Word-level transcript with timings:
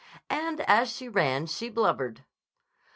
And 0.31 0.61
as 0.61 0.89
she 0.91 1.07
ran 1.07 1.45
she 1.45 1.69
blubbered. 1.69 2.23